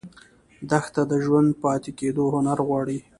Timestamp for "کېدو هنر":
1.99-2.59